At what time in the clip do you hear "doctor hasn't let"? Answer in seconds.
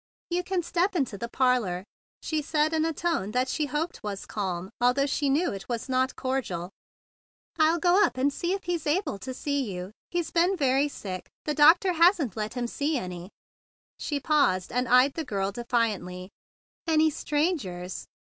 11.53-12.55